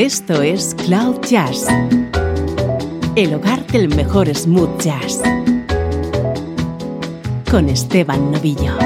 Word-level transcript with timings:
Esto 0.00 0.40
es 0.40 0.74
Cloud 0.86 1.20
Jazz, 1.28 1.66
el 3.16 3.34
hogar 3.34 3.66
del 3.66 3.94
mejor 3.94 4.34
smooth 4.34 4.80
jazz, 4.80 5.20
con 7.50 7.68
Esteban 7.68 8.32
Novillo. 8.32 8.78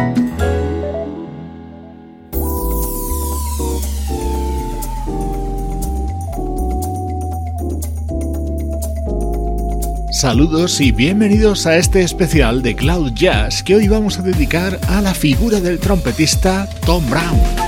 Saludos 10.11 10.81
y 10.81 10.91
bienvenidos 10.91 11.69
a 11.69 11.77
este 11.77 12.03
especial 12.03 12.61
de 12.61 12.75
Cloud 12.75 13.13
Jazz 13.13 13.63
que 13.63 13.77
hoy 13.77 13.87
vamos 13.87 14.19
a 14.19 14.23
dedicar 14.23 14.81
a 14.89 15.01
la 15.01 15.15
figura 15.15 15.61
del 15.61 15.79
trompetista 15.79 16.69
Tom 16.85 17.09
Brown. 17.09 17.64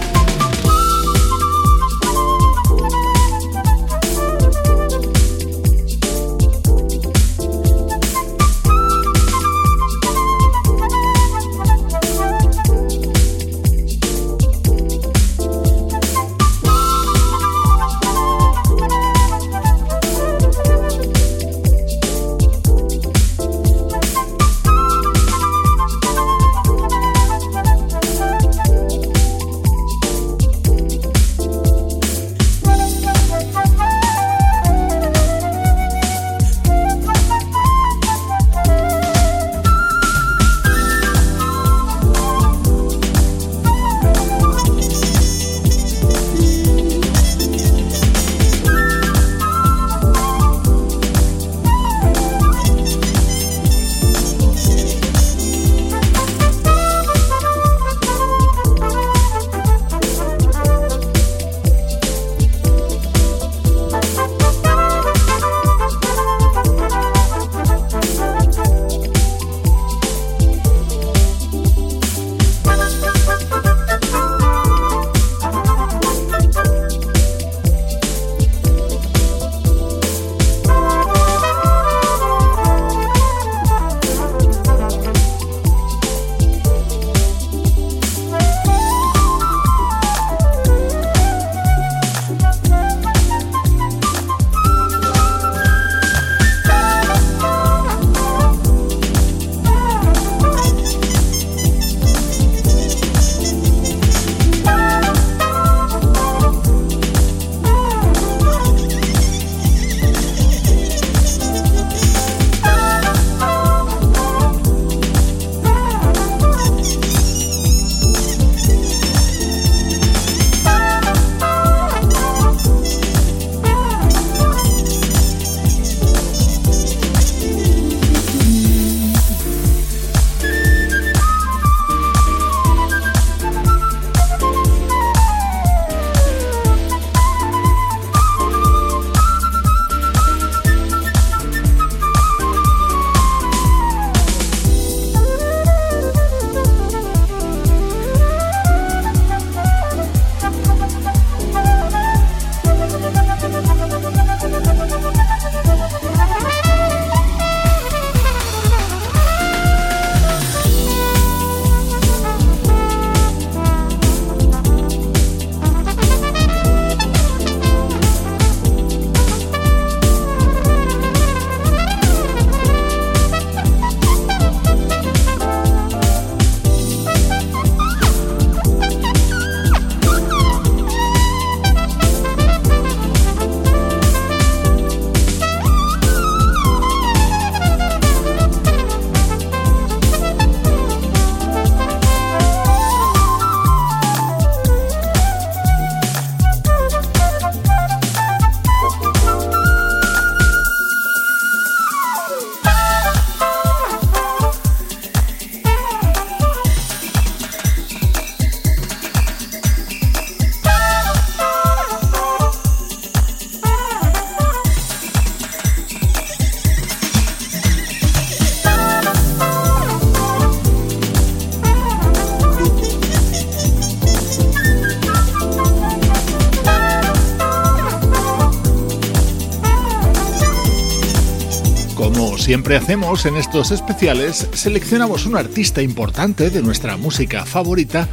Hacemos 232.75 233.27
en 233.27 233.37
estos 233.37 233.71
especiales, 233.71 234.49
seleccionamos 234.53 235.25
un 235.27 235.37
artista 235.37 235.83
importante 235.83 236.51
de 236.51 236.63
nuestra 236.63 236.97
música 236.97 237.47
favorita 237.47 238.09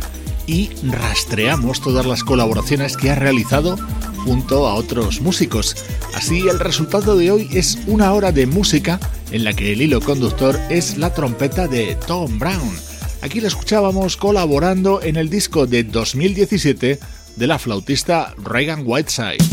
y 0.45 0.69
rastreamos 0.83 1.81
todas 1.81 2.05
las 2.05 2.23
colaboraciones 2.23 2.95
que 2.95 3.09
ha 3.09 3.15
realizado 3.15 3.77
junto 4.23 4.67
a 4.67 4.75
otros 4.75 5.21
músicos. 5.21 5.75
Así 6.13 6.47
el 6.47 6.59
resultado 6.59 7.17
de 7.17 7.31
hoy 7.31 7.49
es 7.51 7.79
una 7.87 8.13
hora 8.13 8.31
de 8.31 8.45
música 8.45 8.99
en 9.31 9.43
la 9.43 9.53
que 9.53 9.71
el 9.71 9.81
hilo 9.81 10.01
conductor 10.01 10.59
es 10.69 10.97
la 10.99 11.11
trompeta 11.11 11.67
de 11.67 11.95
Tom 12.05 12.37
Brown. 12.37 12.75
Aquí 13.23 13.41
la 13.41 13.47
escuchábamos 13.47 14.17
colaborando 14.17 15.01
en 15.01 15.15
el 15.15 15.31
disco 15.31 15.65
de 15.65 15.83
2017 15.83 16.99
de 17.37 17.47
la 17.47 17.57
flautista 17.57 18.35
Reagan 18.37 18.83
Whiteside. 18.85 19.52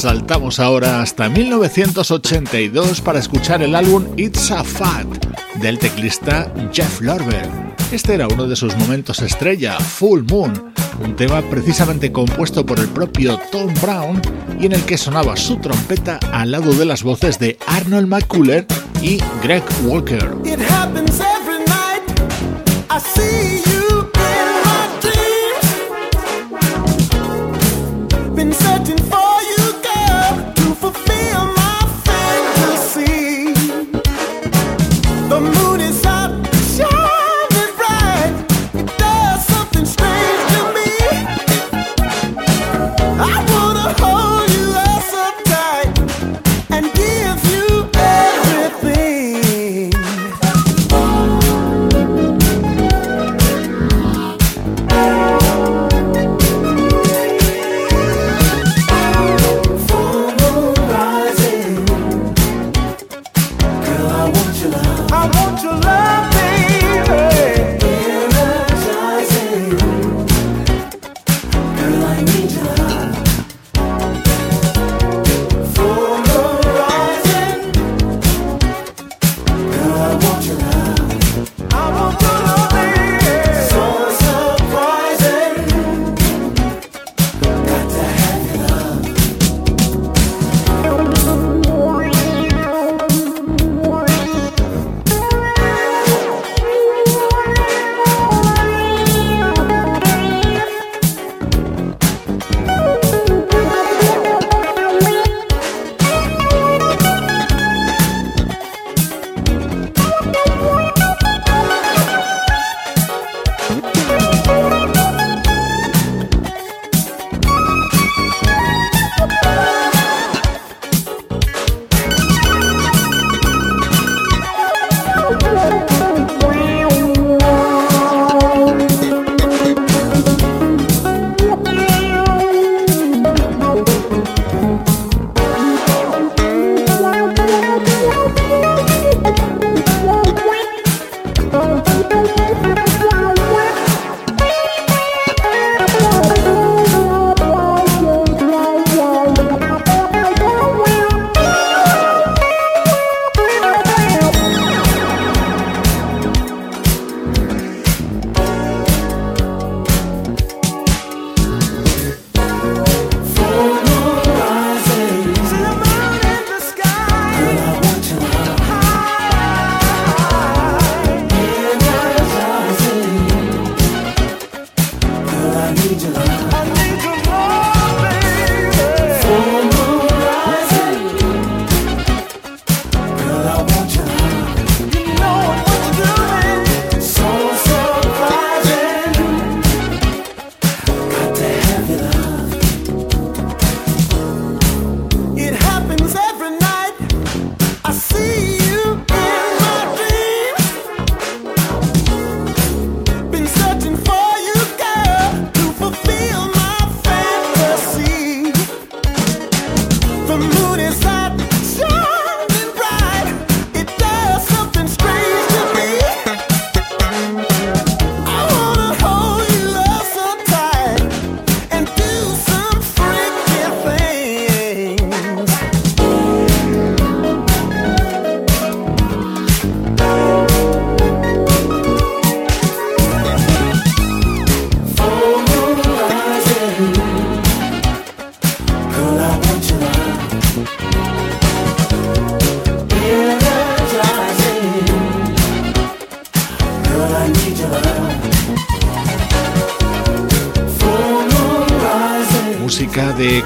Saltamos 0.00 0.58
ahora 0.60 1.02
hasta 1.02 1.28
1982 1.28 3.02
para 3.02 3.18
escuchar 3.18 3.62
el 3.62 3.74
álbum 3.74 4.06
It's 4.16 4.50
a 4.50 4.64
Fact 4.64 5.26
del 5.56 5.78
teclista 5.78 6.50
Jeff 6.72 7.02
Lorber. 7.02 7.46
Este 7.92 8.14
era 8.14 8.26
uno 8.26 8.46
de 8.46 8.56
sus 8.56 8.74
momentos 8.78 9.20
estrella, 9.20 9.78
Full 9.78 10.22
Moon, 10.30 10.72
un 11.04 11.16
tema 11.16 11.42
precisamente 11.42 12.10
compuesto 12.10 12.64
por 12.64 12.80
el 12.80 12.88
propio 12.88 13.38
Tom 13.52 13.74
Brown 13.82 14.22
y 14.58 14.64
en 14.64 14.72
el 14.72 14.82
que 14.86 14.96
sonaba 14.96 15.36
su 15.36 15.56
trompeta 15.56 16.18
al 16.32 16.52
lado 16.52 16.72
de 16.72 16.86
las 16.86 17.02
voces 17.02 17.38
de 17.38 17.58
Arnold 17.66 18.08
McCuller 18.08 18.66
y 19.02 19.18
Greg 19.42 19.64
Walker. 19.84 20.34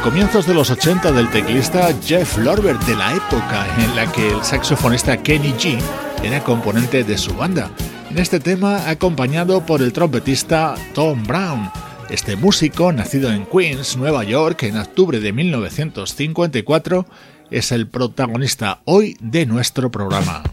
Comienzos 0.03 0.47
de 0.47 0.55
los 0.55 0.71
80 0.71 1.11
del 1.11 1.29
teclista 1.31 1.93
Jeff 2.01 2.39
Lorber 2.39 2.79
de 2.81 2.95
la 2.95 3.13
época 3.13 3.67
en 3.83 3.97
la 3.97 4.11
que 4.13 4.29
el 4.31 4.45
saxofonista 4.45 5.21
Kenny 5.21 5.53
G 5.55 5.81
era 6.23 6.45
componente 6.45 7.03
de 7.03 7.19
su 7.19 7.35
banda. 7.35 7.71
En 8.09 8.19
este 8.19 8.39
tema 8.39 8.89
acompañado 8.89 9.67
por 9.67 9.83
el 9.83 9.93
trompetista 9.93 10.77
Tom 10.95 11.25
Brown. 11.25 11.71
Este 12.09 12.37
músico, 12.37 12.93
nacido 12.93 13.33
en 13.33 13.47
Queens, 13.47 13.97
Nueva 13.97 14.23
York, 14.23 14.63
en 14.63 14.77
octubre 14.77 15.19
de 15.19 15.33
1954, 15.33 17.07
es 17.51 17.73
el 17.73 17.89
protagonista 17.89 18.81
hoy 18.85 19.17
de 19.21 19.45
nuestro 19.45 19.91
programa. 19.91 20.45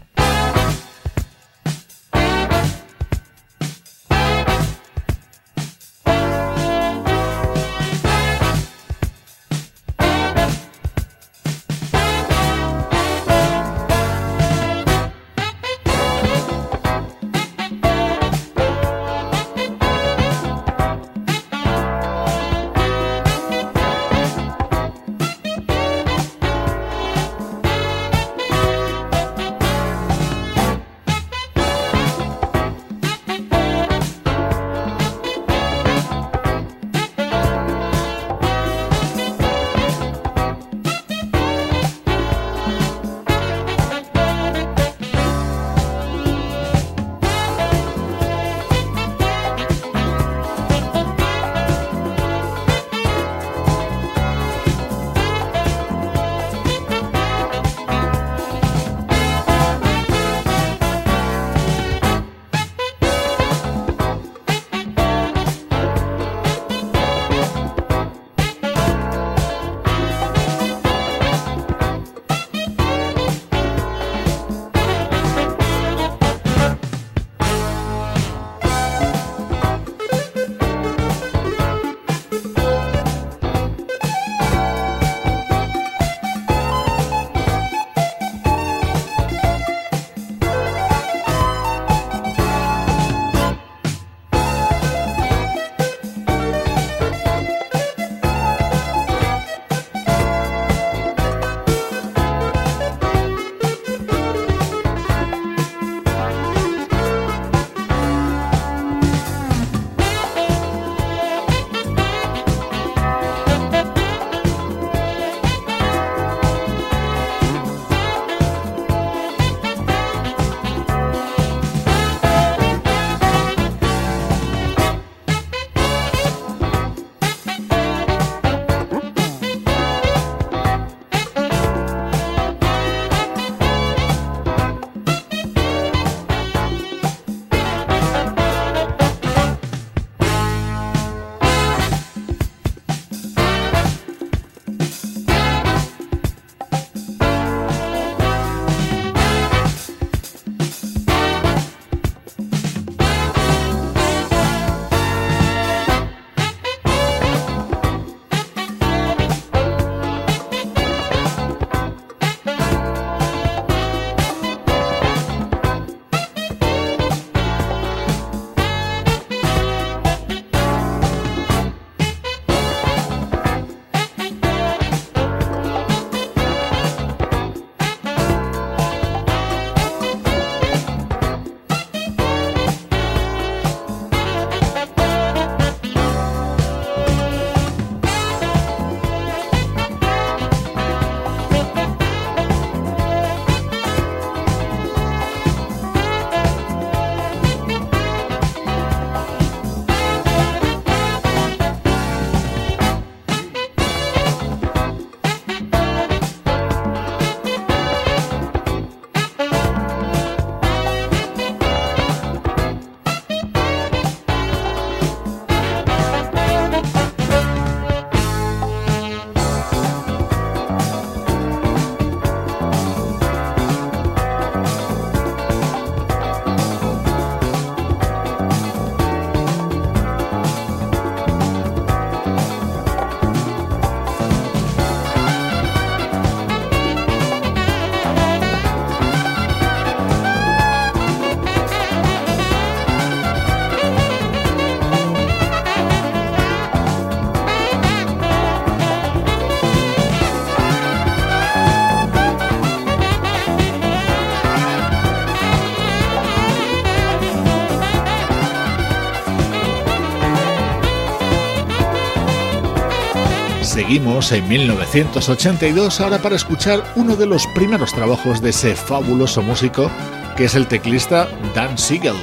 Seguimos 263.92 264.32
en 264.32 264.48
1982 264.48 266.00
ahora 266.00 266.16
para 266.16 266.34
escuchar 266.34 266.82
uno 266.96 267.14
de 267.14 267.26
los 267.26 267.46
primeros 267.48 267.92
trabajos 267.92 268.40
de 268.40 268.48
ese 268.48 268.74
fabuloso 268.74 269.42
músico 269.42 269.90
que 270.34 270.44
es 270.44 270.54
el 270.54 270.66
teclista 270.66 271.28
Dan 271.54 271.76
Siegel. 271.76 272.16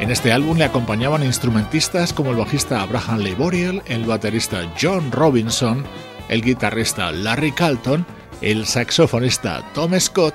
En 0.00 0.10
este 0.10 0.32
álbum 0.32 0.58
le 0.58 0.64
acompañaban 0.64 1.22
instrumentistas 1.22 2.12
como 2.12 2.32
el 2.32 2.38
bajista 2.38 2.82
Abraham 2.82 3.20
Leiboriel, 3.20 3.82
el 3.86 4.04
baterista 4.04 4.68
John 4.80 5.12
Robinson, 5.12 5.84
el 6.28 6.42
guitarrista 6.42 7.12
Larry 7.12 7.52
Carlton, 7.52 8.04
el 8.40 8.66
saxofonista 8.66 9.62
Tom 9.74 9.92
Scott 10.00 10.34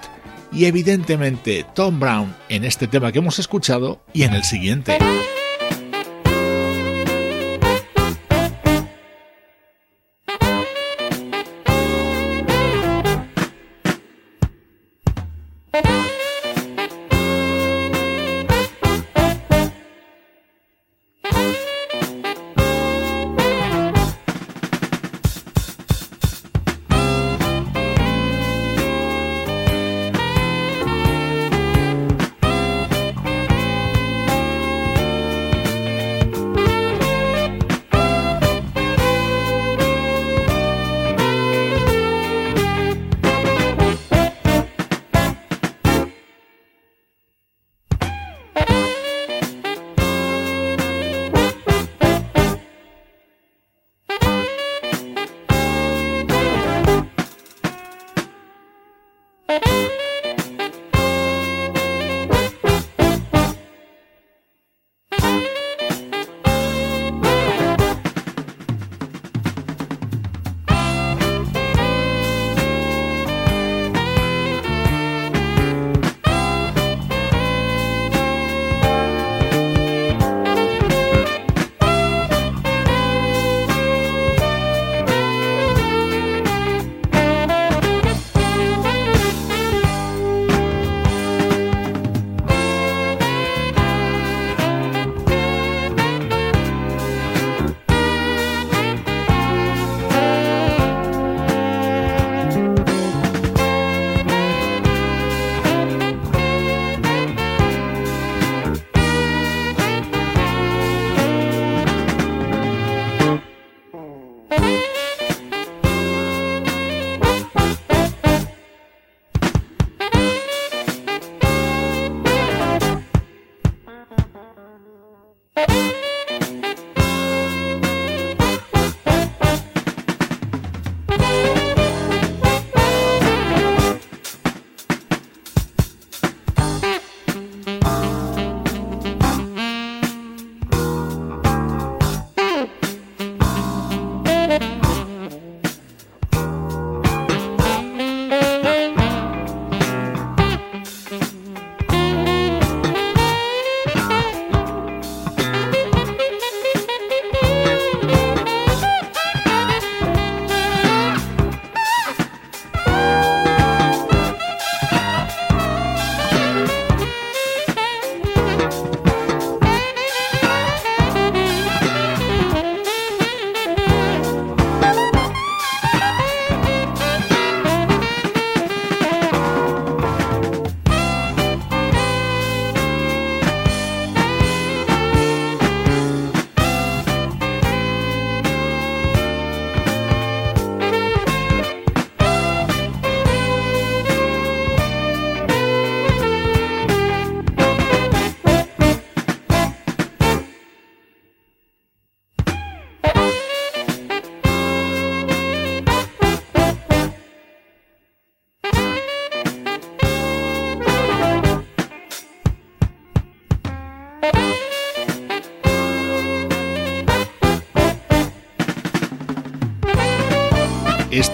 y 0.53 0.67
evidentemente 0.67 1.65
Tom 1.75 1.99
Brown 1.99 2.33
en 2.47 2.63
este 2.63 2.87
tema 2.87 3.11
que 3.11 3.19
hemos 3.19 3.39
escuchado 3.39 3.99
y 4.13 4.23
en 4.23 4.33
el 4.33 4.45
siguiente. 4.45 4.99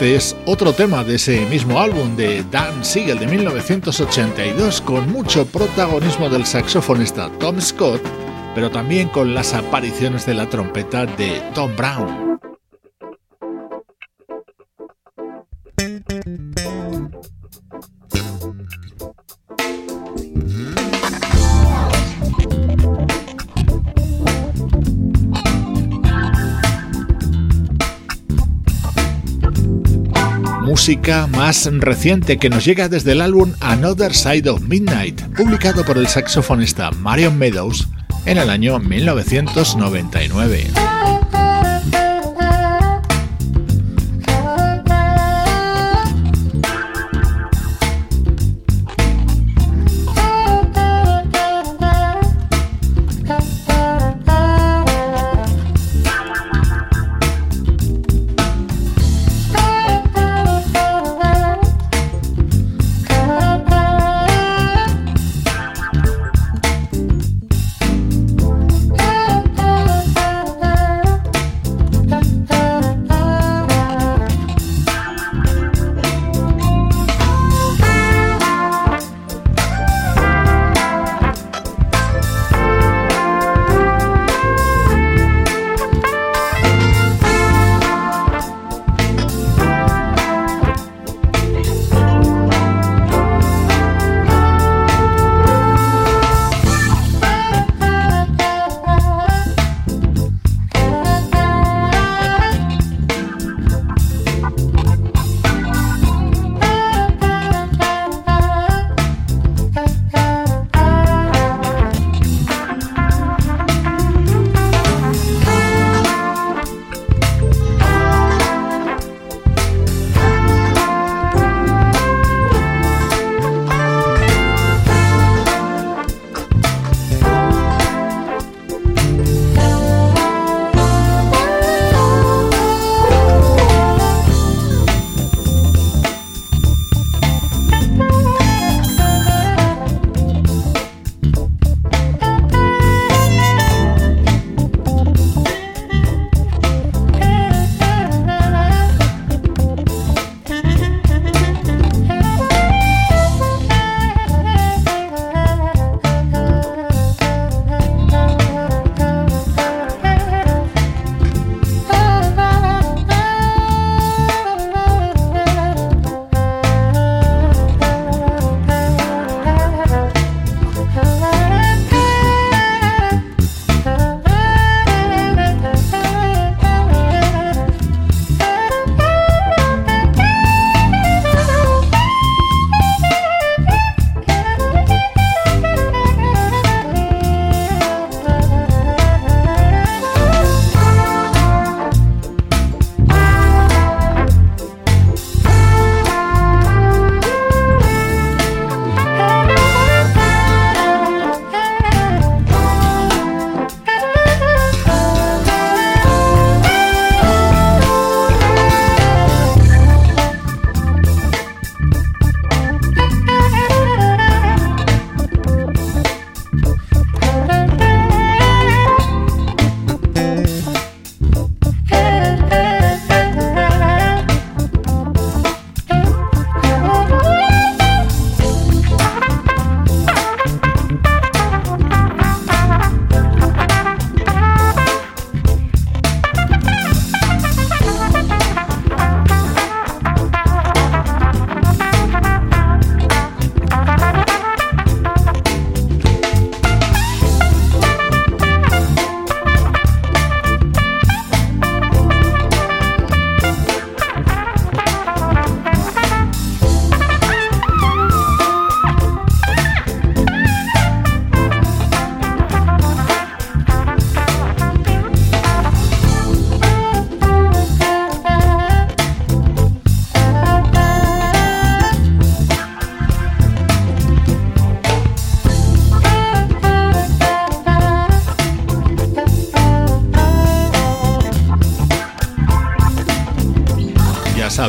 Este 0.04 0.16
es 0.18 0.36
otro 0.46 0.74
tema 0.74 1.02
de 1.06 1.16
ese 1.16 1.46
mismo 1.46 1.80
álbum 1.80 2.18
de 2.18 2.44
Dan 2.52 2.84
Siegel 2.84 3.20
de 3.20 3.26
1982 3.26 4.82
con 4.82 5.10
mucho 5.10 5.46
protagonismo 5.46 6.30
del 6.30 6.46
saxofonista 6.46 7.32
Tom 7.40 7.62
Scott, 7.62 8.02
pero 8.54 8.70
también 8.70 9.08
con 9.08 9.34
las 9.34 9.54
apariciones 9.54 10.26
de 10.26 10.34
la 10.34 10.50
trompeta 10.50 11.06
de 11.06 11.42
Tom 11.56 11.74
Brown. 11.78 12.33
Música 30.84 31.28
más 31.28 31.70
reciente 31.72 32.38
que 32.38 32.50
nos 32.50 32.66
llega 32.66 32.90
desde 32.90 33.14
el 33.14 33.22
álbum 33.22 33.54
Another 33.62 34.14
Side 34.14 34.50
of 34.50 34.64
Midnight, 34.64 35.22
publicado 35.34 35.86
por 35.86 35.98
el 35.98 36.08
saxofonista 36.08 36.92
Marion 36.92 37.38
Meadows 37.38 37.88
en 38.26 38.38
el 38.38 38.50
año 38.50 38.80
1999. 38.80 40.93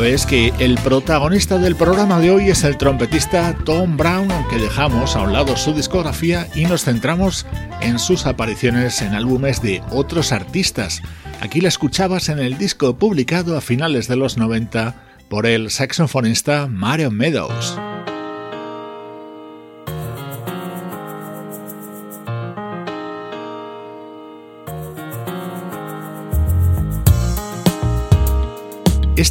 Sabes 0.05 0.27
que 0.27 0.53
el 0.59 0.75
protagonista 0.85 1.57
del 1.57 1.77
programa 1.77 2.21
de 2.21 2.31
hoy 2.31 2.51
es 2.51 2.62
el 2.62 2.77
trompetista 2.77 3.57
Tom 3.64 3.97
Brown, 3.97 4.31
aunque 4.31 4.59
dejamos 4.59 5.17
a 5.17 5.23
un 5.23 5.33
lado 5.33 5.57
su 5.57 5.73
discografía 5.73 6.47
y 6.55 6.67
nos 6.67 6.85
centramos 6.85 7.47
en 7.81 7.99
sus 7.99 8.27
apariciones 8.27 9.01
en 9.01 9.14
álbumes 9.14 9.62
de 9.62 9.83
otros 9.90 10.31
artistas. 10.31 11.01
Aquí 11.40 11.62
la 11.62 11.69
escuchabas 11.69 12.29
en 12.29 12.38
el 12.38 12.59
disco 12.59 12.99
publicado 12.99 13.57
a 13.57 13.62
finales 13.62 14.07
de 14.07 14.17
los 14.17 14.37
90 14.37 14.95
por 15.31 15.47
el 15.47 15.71
saxofonista 15.71 16.67
Mario 16.67 17.11
Meadows. 17.11 17.81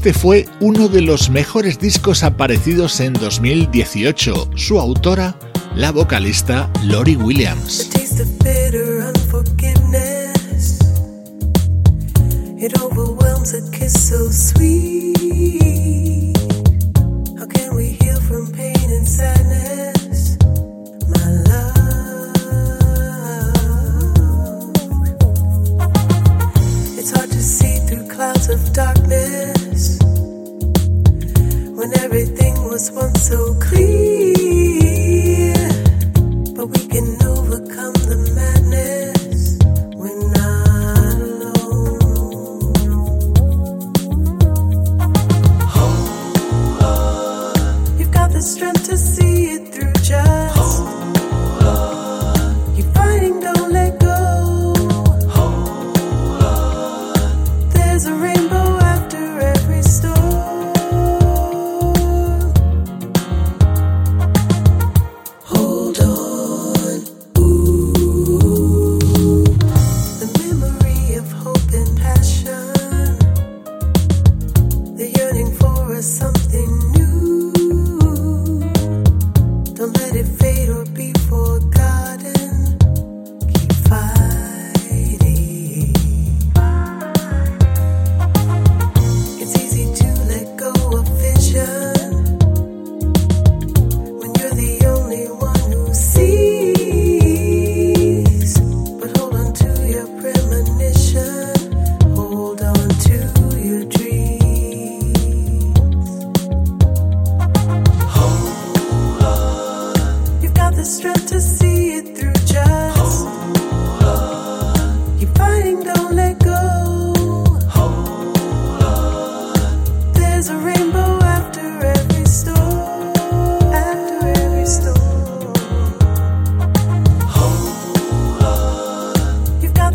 Este 0.03 0.19
fue 0.19 0.45
uno 0.59 0.89
de 0.89 0.99
los 0.99 1.29
mejores 1.29 1.79
discos 1.79 2.23
aparecidos 2.23 2.99
en 2.99 3.13
2018. 3.13 4.49
Su 4.53 4.77
autora, 4.77 5.33
la 5.77 5.93
vocalista 5.93 6.69
Lori 6.83 7.15
Williams. 7.15 7.89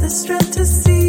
The 0.08 0.14
strength 0.14 0.52
to 0.52 0.64
see 0.64 1.07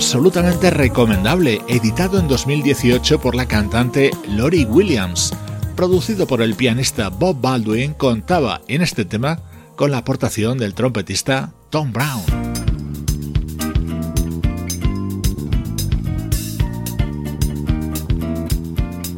absolutamente 0.00 0.70
recomendable, 0.70 1.60
editado 1.68 2.18
en 2.18 2.26
2018 2.26 3.20
por 3.20 3.34
la 3.34 3.44
cantante 3.44 4.10
Lori 4.30 4.64
Williams. 4.64 5.34
Producido 5.76 6.26
por 6.26 6.40
el 6.40 6.54
pianista 6.54 7.10
Bob 7.10 7.38
Baldwin, 7.38 7.92
contaba 7.92 8.62
en 8.66 8.80
este 8.80 9.04
tema 9.04 9.40
con 9.76 9.90
la 9.90 9.98
aportación 9.98 10.56
del 10.56 10.72
trompetista 10.72 11.52
Tom 11.68 11.92
Brown. 11.92 12.22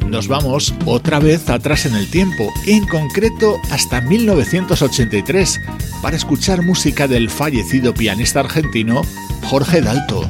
Nos 0.09 0.27
vamos 0.27 0.73
otra 0.85 1.19
vez 1.19 1.49
atrás 1.49 1.85
en 1.85 1.95
el 1.95 2.11
tiempo, 2.11 2.51
en 2.67 2.85
concreto 2.87 3.55
hasta 3.71 4.01
1983, 4.01 5.61
para 6.01 6.17
escuchar 6.17 6.61
música 6.61 7.07
del 7.07 7.29
fallecido 7.29 7.93
pianista 7.93 8.41
argentino 8.41 9.01
Jorge 9.43 9.79
Dalto. 9.79 10.29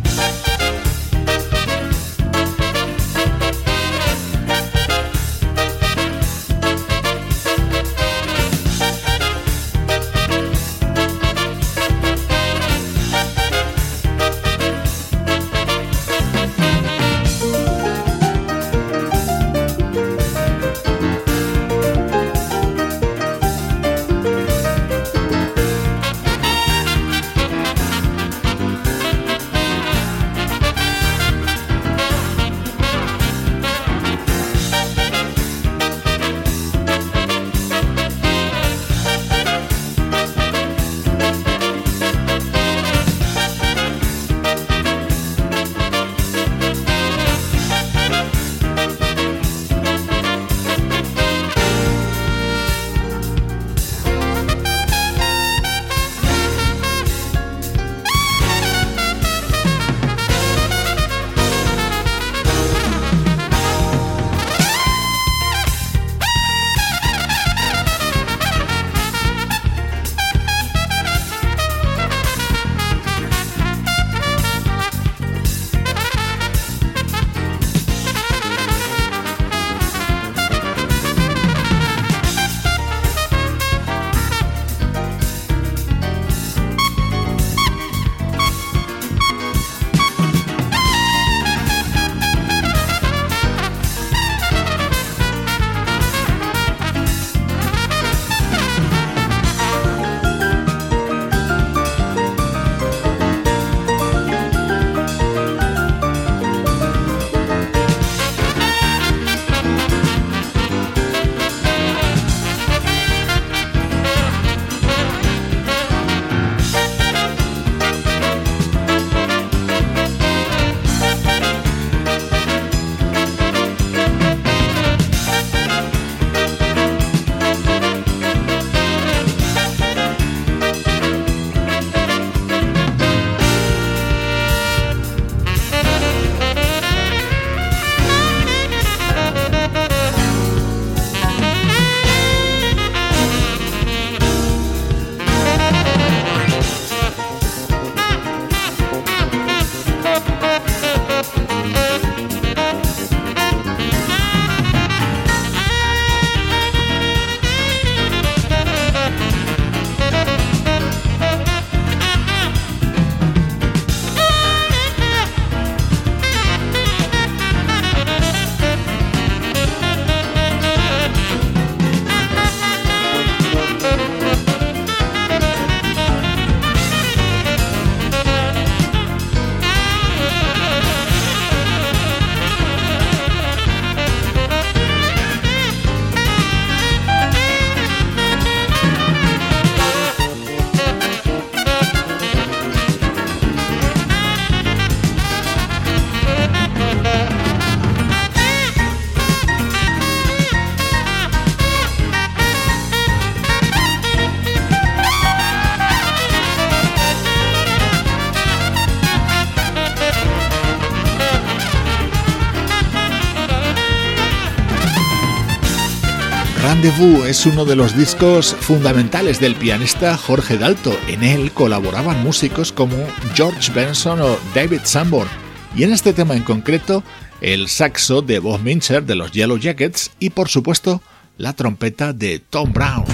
Rendezvous 216.84 217.26
es 217.28 217.46
uno 217.46 217.64
de 217.64 217.78
los 217.78 217.96
discos 217.96 218.54
fundamentales 218.54 219.40
del 219.40 219.56
pianista 219.56 220.18
Jorge 220.18 220.58
Dalto. 220.58 220.94
En 221.08 221.24
él 221.24 221.54
colaboraban 221.54 222.22
músicos 222.22 222.74
como 222.74 222.98
George 223.36 223.72
Benson 223.72 224.20
o 224.20 224.38
David 224.54 224.82
Sanborn. 224.84 225.30
Y 225.78 225.84
en 225.84 225.94
este 225.94 226.12
tema 226.12 226.36
en 226.36 226.44
concreto, 226.44 227.02
el 227.40 227.70
saxo 227.70 228.22
de 228.22 228.40
Bob 228.40 228.60
Mincher 228.60 229.06
de 229.06 229.16
los 229.16 229.32
Yellow 229.32 229.58
Jackets 229.58 230.12
y 230.20 230.32
por 230.32 230.50
supuesto 230.50 231.02
la 231.38 231.54
trompeta 231.54 232.12
de 232.12 232.40
Tom 232.40 232.74
Brown. 232.74 233.06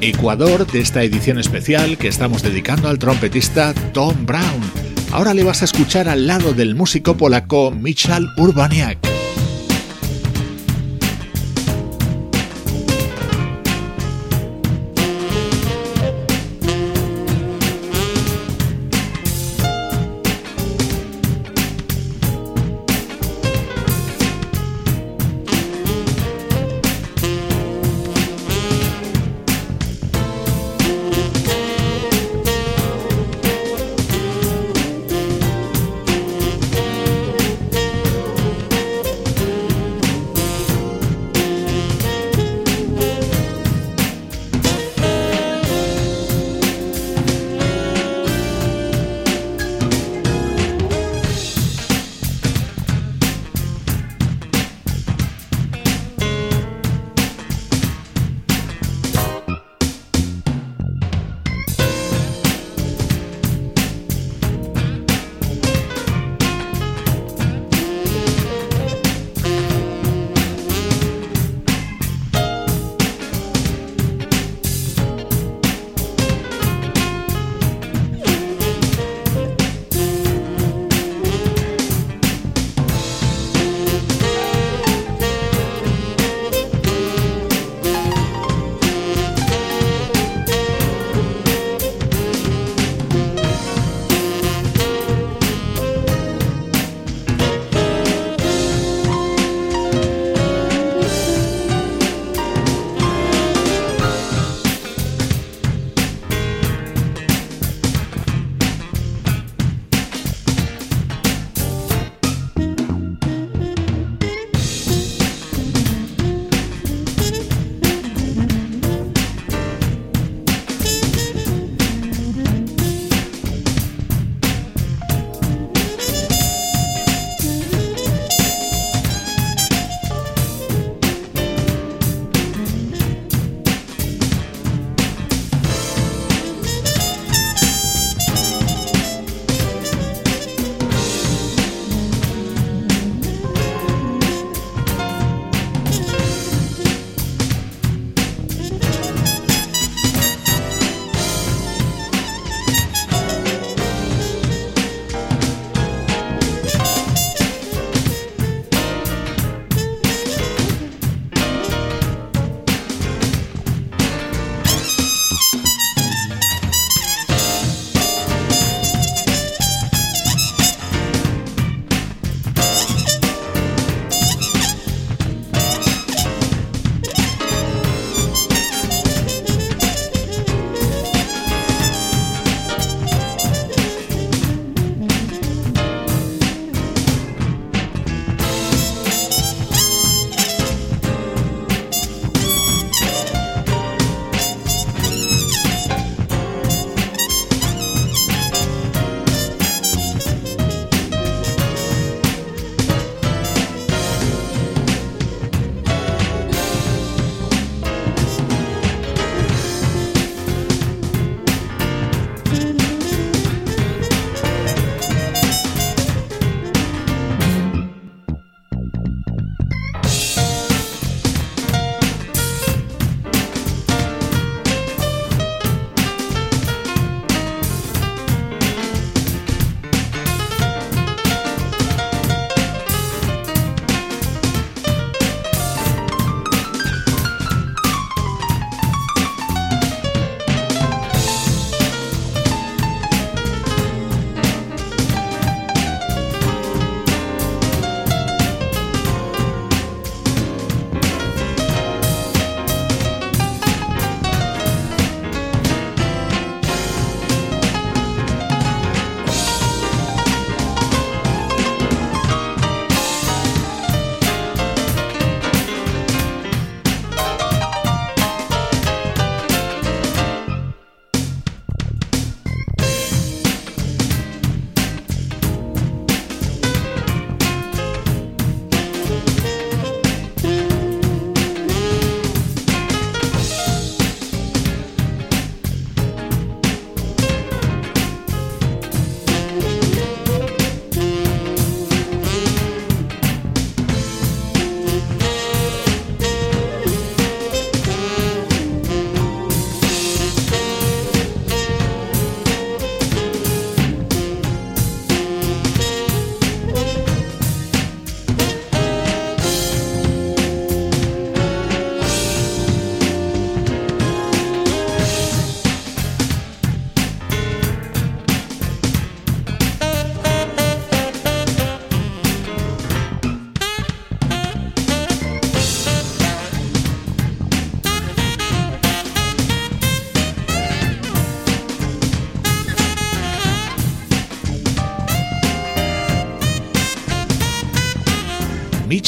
Ecuador 0.00 0.66
de 0.70 0.80
esta 0.80 1.02
edición 1.02 1.38
especial 1.38 1.98
que 1.98 2.08
estamos 2.08 2.42
dedicando 2.42 2.88
al 2.88 2.98
trompetista 2.98 3.74
Tom 3.92 4.26
Brown. 4.26 4.60
Ahora 5.10 5.34
le 5.34 5.42
vas 5.42 5.62
a 5.62 5.64
escuchar 5.64 6.08
al 6.08 6.26
lado 6.26 6.52
del 6.52 6.74
músico 6.74 7.16
polaco 7.16 7.70
Michal 7.72 8.28
Urbaniak. 8.36 9.17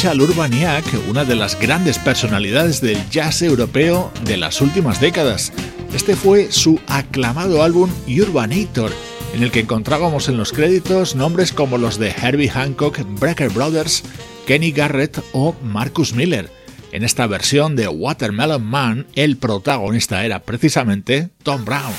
Richard 0.01 0.19
Urbaniak, 0.19 0.87
una 1.11 1.27
de 1.27 1.37
las 1.37 1.61
grandes 1.61 1.99
personalidades 1.99 2.81
del 2.81 2.97
jazz 3.11 3.43
europeo 3.43 4.11
de 4.25 4.39
las 4.39 4.63
últimas 4.63 4.99
décadas. 4.99 5.53
Este 5.93 6.17
fue 6.17 6.51
su 6.51 6.81
aclamado 6.87 7.63
álbum 7.63 7.91
Urbanator, 8.09 8.91
en 9.35 9.43
el 9.43 9.51
que 9.51 9.61
encontrábamos 9.61 10.31
en 10.31 10.39
los 10.39 10.53
créditos 10.53 11.17
nombres 11.17 11.53
como 11.53 11.77
los 11.77 11.99
de 11.99 12.13
Herbie 12.13 12.49
Hancock, 12.49 12.99
Brecker 13.21 13.51
Brothers, 13.51 14.03
Kenny 14.47 14.73
Garrett 14.73 15.23
o 15.35 15.55
Marcus 15.63 16.15
Miller. 16.15 16.51
En 16.93 17.05
esta 17.05 17.27
versión 17.27 17.77
de 17.77 17.87
Watermelon 17.87 18.65
Man, 18.65 19.07
el 19.17 19.37
protagonista 19.37 20.25
era 20.25 20.41
precisamente 20.45 21.29
Tom 21.43 21.67
Brown. 21.67 21.93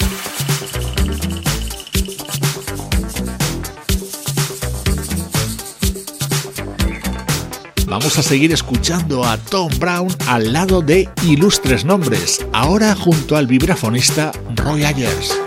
Vamos 7.91 8.17
a 8.17 8.23
seguir 8.23 8.53
escuchando 8.53 9.25
a 9.25 9.35
Tom 9.37 9.69
Brown 9.77 10.07
al 10.25 10.53
lado 10.53 10.81
de 10.81 11.09
ilustres 11.23 11.83
nombres, 11.83 12.45
ahora 12.53 12.95
junto 12.95 13.35
al 13.35 13.47
vibrafonista 13.47 14.31
Roy 14.55 14.85
Ayers. 14.85 15.40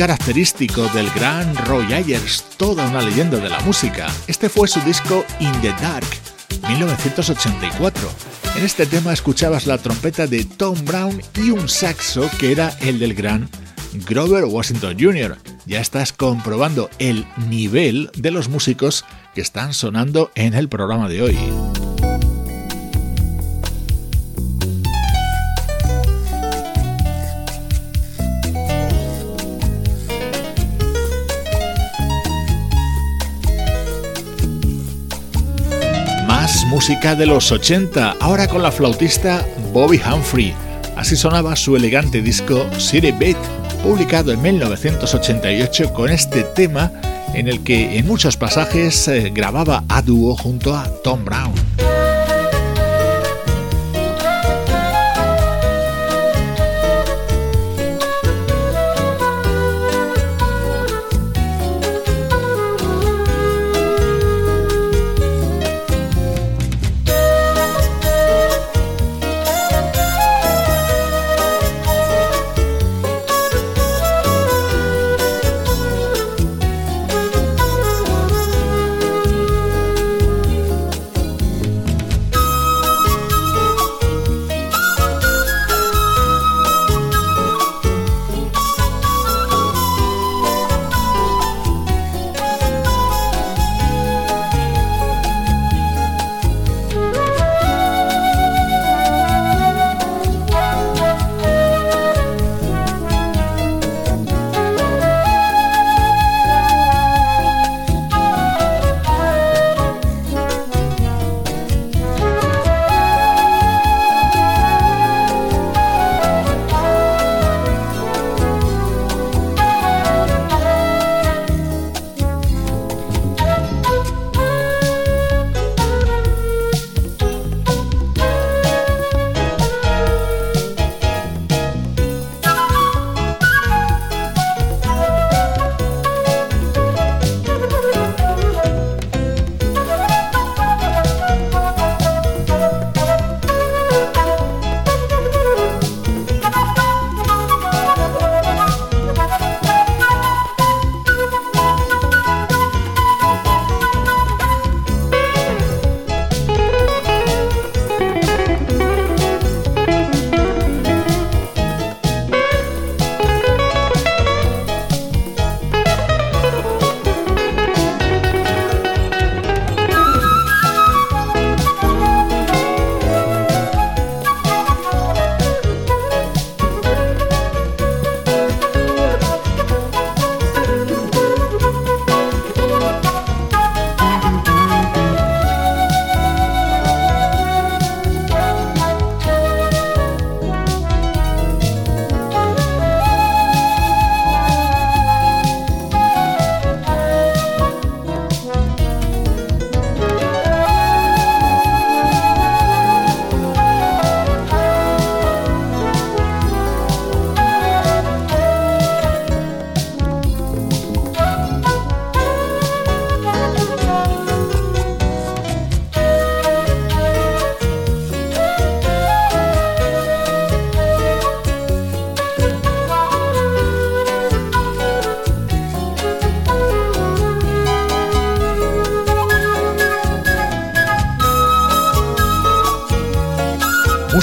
Característico 0.00 0.88
del 0.94 1.10
gran 1.10 1.54
Roy 1.66 1.92
Ayers, 1.92 2.42
toda 2.56 2.88
una 2.88 3.02
leyenda 3.02 3.36
de 3.36 3.50
la 3.50 3.60
música. 3.60 4.06
Este 4.26 4.48
fue 4.48 4.66
su 4.66 4.80
disco 4.80 5.26
In 5.40 5.52
the 5.60 5.74
Dark, 5.82 6.06
1984. 6.68 8.08
En 8.56 8.64
este 8.64 8.86
tema 8.86 9.12
escuchabas 9.12 9.66
la 9.66 9.76
trompeta 9.76 10.26
de 10.26 10.44
Tom 10.44 10.82
Brown 10.86 11.20
y 11.36 11.50
un 11.50 11.68
saxo 11.68 12.30
que 12.38 12.50
era 12.50 12.70
el 12.80 12.98
del 12.98 13.12
gran 13.12 13.50
Grover 14.08 14.46
Washington 14.46 14.96
Jr. 14.98 15.36
Ya 15.66 15.82
estás 15.82 16.14
comprobando 16.14 16.88
el 16.98 17.26
nivel 17.50 18.10
de 18.16 18.30
los 18.30 18.48
músicos 18.48 19.04
que 19.34 19.42
están 19.42 19.74
sonando 19.74 20.30
en 20.34 20.54
el 20.54 20.70
programa 20.70 21.10
de 21.10 21.20
hoy. 21.20 21.38
De 36.90 37.24
los 37.24 37.52
80, 37.52 38.16
ahora 38.20 38.48
con 38.48 38.62
la 38.62 38.72
flautista 38.72 39.46
Bobby 39.72 40.00
Humphrey. 40.04 40.52
Así 40.96 41.14
sonaba 41.14 41.54
su 41.54 41.76
elegante 41.76 42.20
disco 42.20 42.66
City 42.78 43.12
Beat 43.12 43.36
publicado 43.84 44.32
en 44.32 44.42
1988 44.42 45.92
con 45.94 46.10
este 46.10 46.42
tema 46.42 46.90
en 47.32 47.46
el 47.46 47.62
que 47.62 47.96
en 47.96 48.06
muchos 48.08 48.36
pasajes 48.36 49.06
eh, 49.06 49.30
grababa 49.32 49.84
a 49.88 50.02
dúo 50.02 50.36
junto 50.36 50.76
a 50.76 50.90
Tom 51.02 51.24
Brown. 51.24 51.54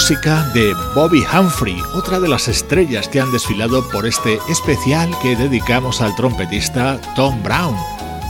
De 0.08 0.74
Bobby 0.94 1.22
Humphrey, 1.30 1.82
otra 1.92 2.18
de 2.18 2.28
las 2.28 2.48
estrellas 2.48 3.08
que 3.08 3.20
han 3.20 3.30
desfilado 3.30 3.86
por 3.90 4.06
este 4.06 4.38
especial 4.48 5.10
que 5.20 5.36
dedicamos 5.36 6.00
al 6.00 6.16
trompetista 6.16 6.98
Tom 7.14 7.42
Brown. 7.42 7.76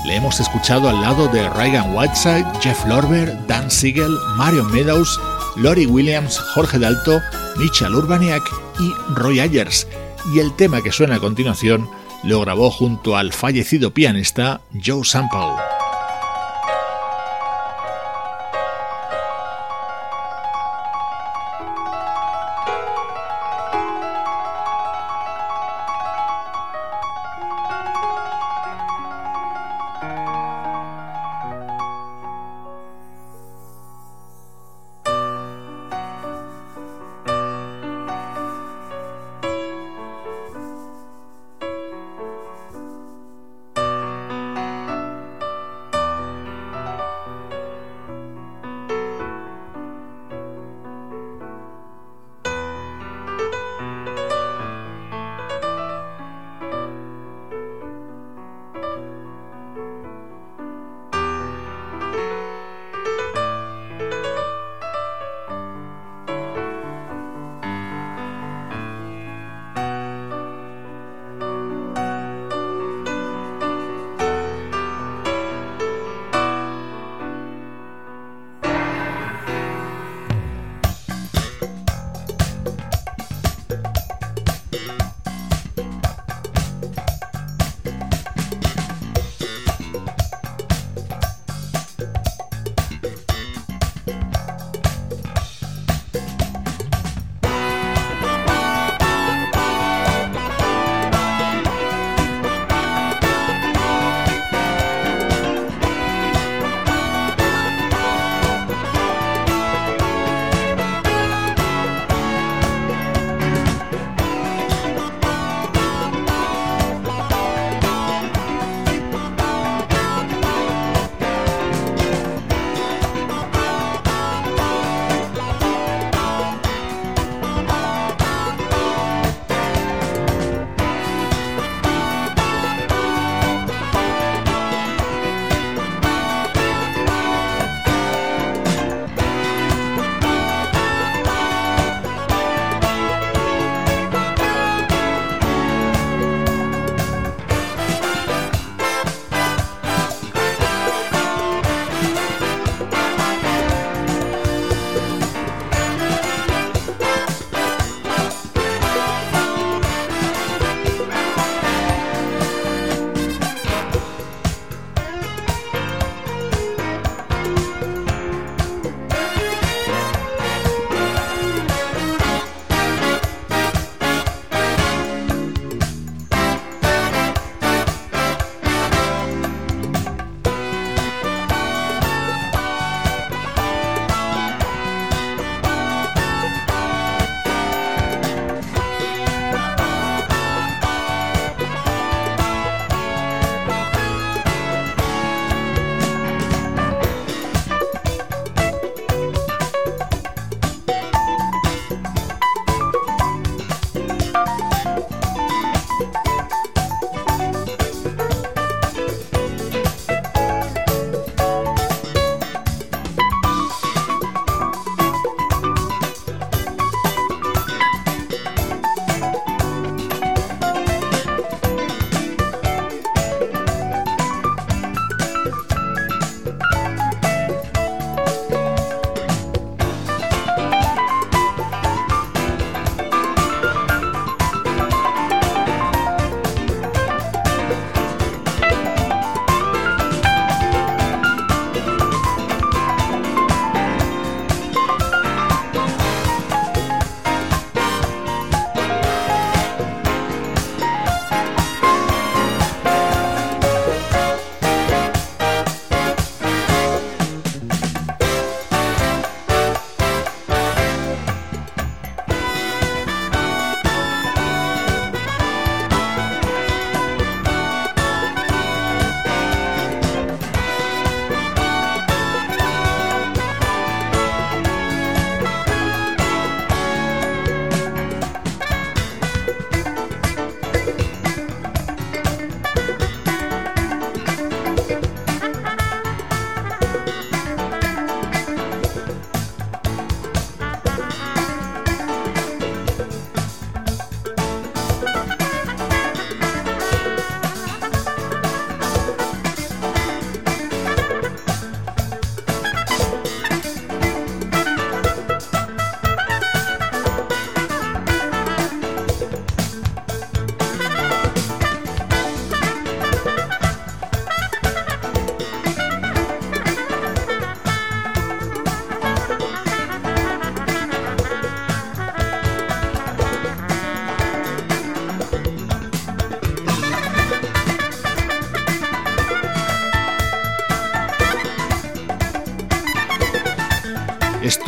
Le 0.04 0.16
hemos 0.16 0.40
escuchado 0.40 0.88
al 0.88 1.00
lado 1.00 1.28
de 1.28 1.48
Reagan 1.50 1.94
Whiteside, 1.94 2.46
Jeff 2.60 2.84
Lorber, 2.84 3.32
Dan 3.46 3.70
Siegel, 3.70 4.10
Mario 4.36 4.64
Meadows, 4.64 5.20
Lori 5.54 5.86
Williams, 5.86 6.40
Jorge 6.52 6.80
Dalto, 6.80 7.20
Mitchell 7.58 7.94
Urbaniak 7.94 8.42
y 8.80 8.92
Roy 9.14 9.38
Ayers. 9.38 9.86
Y 10.34 10.40
el 10.40 10.52
tema 10.56 10.82
que 10.82 10.90
suena 10.90 11.14
a 11.14 11.20
continuación 11.20 11.88
lo 12.24 12.40
grabó 12.40 12.72
junto 12.72 13.16
al 13.16 13.32
fallecido 13.32 13.94
pianista 13.94 14.62
Joe 14.84 15.04
Sample. 15.04 15.47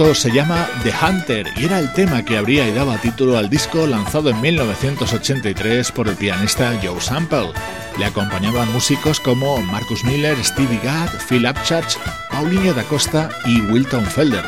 Se 0.01 0.33
llama 0.33 0.67
The 0.83 0.95
Hunter 1.07 1.47
y 1.57 1.67
era 1.67 1.79
el 1.79 1.93
tema 1.93 2.25
que 2.25 2.39
abría 2.39 2.67
y 2.67 2.73
daba 2.73 2.97
título 2.97 3.37
al 3.37 3.51
disco 3.51 3.87
lanzado 3.87 4.31
en 4.31 4.41
1983 4.41 5.93
por 5.93 6.09
el 6.09 6.17
pianista 6.17 6.73
Joe 6.83 6.99
Sample. 7.03 7.53
Le 7.99 8.07
acompañaban 8.07 8.73
músicos 8.73 9.21
como 9.21 9.59
Marcus 9.59 10.03
Miller, 10.05 10.43
Stevie 10.43 10.81
Gadd, 10.83 11.11
Phil 11.29 11.47
Upchurch, 11.47 11.99
Paulinho 12.31 12.73
da 12.73 12.83
Costa 12.85 13.29
y 13.45 13.61
Wilton 13.61 14.07
Felder. 14.07 14.45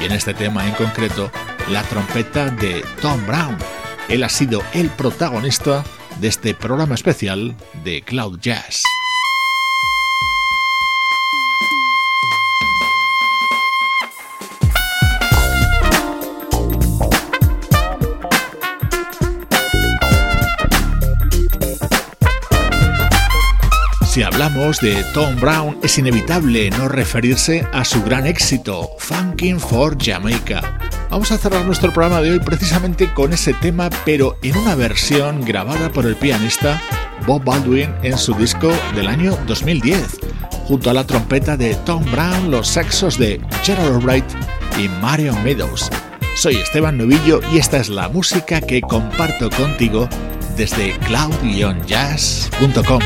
Y 0.00 0.06
en 0.06 0.12
este 0.12 0.32
tema 0.32 0.66
en 0.66 0.72
concreto, 0.72 1.30
la 1.68 1.82
trompeta 1.82 2.48
de 2.48 2.82
Tom 3.02 3.24
Brown. 3.26 3.58
Él 4.08 4.24
ha 4.24 4.30
sido 4.30 4.62
el 4.72 4.88
protagonista 4.88 5.84
de 6.18 6.28
este 6.28 6.54
programa 6.54 6.94
especial 6.94 7.54
de 7.84 8.00
Cloud 8.00 8.40
Jazz. 8.40 8.83
Si 24.14 24.22
hablamos 24.22 24.78
de 24.78 25.02
Tom 25.12 25.34
Brown, 25.40 25.76
es 25.82 25.98
inevitable 25.98 26.70
no 26.70 26.86
referirse 26.86 27.66
a 27.72 27.84
su 27.84 28.00
gran 28.04 28.28
éxito, 28.28 28.90
Funkin' 29.00 29.58
for 29.58 29.98
Jamaica. 30.00 30.78
Vamos 31.10 31.32
a 31.32 31.36
cerrar 31.36 31.64
nuestro 31.64 31.92
programa 31.92 32.20
de 32.20 32.30
hoy 32.30 32.38
precisamente 32.38 33.12
con 33.12 33.32
ese 33.32 33.54
tema, 33.54 33.90
pero 34.04 34.38
en 34.44 34.56
una 34.56 34.76
versión 34.76 35.40
grabada 35.40 35.90
por 35.90 36.06
el 36.06 36.14
pianista 36.14 36.80
Bob 37.26 37.42
Baldwin 37.42 37.92
en 38.04 38.16
su 38.16 38.34
disco 38.34 38.72
del 38.94 39.08
año 39.08 39.36
2010, 39.48 40.20
junto 40.68 40.90
a 40.90 40.94
la 40.94 41.04
trompeta 41.04 41.56
de 41.56 41.74
Tom 41.74 42.04
Brown, 42.12 42.52
los 42.52 42.68
sexos 42.68 43.18
de 43.18 43.40
Gerald 43.64 44.04
Wright 44.04 44.30
y 44.78 44.86
Marion 45.02 45.42
Meadows. 45.42 45.90
Soy 46.36 46.54
Esteban 46.54 46.98
Novillo 46.98 47.40
y 47.52 47.58
esta 47.58 47.78
es 47.78 47.88
la 47.88 48.08
música 48.08 48.60
que 48.60 48.80
comparto 48.80 49.50
contigo 49.50 50.08
desde 50.56 50.96
cloud-jazz.com. 51.00 53.00